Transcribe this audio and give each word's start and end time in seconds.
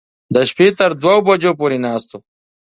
د 0.33 0.35
شپې 0.49 0.67
تر 0.79 0.91
دوو 1.01 1.17
بجو 1.27 1.51
پورې 1.59 1.77
ناست 1.85 2.09
و. 2.13 2.19